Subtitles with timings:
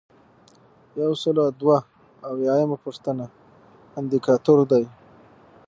[1.01, 1.77] یو سل او دوه
[2.29, 3.25] اویایمه پوښتنه
[3.99, 4.83] اندیکاتور دی.